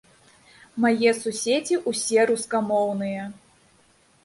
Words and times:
Мае 0.85 1.11
суседзі 1.17 1.75
ўсе 1.93 2.19
рускамоўныя. 2.33 3.31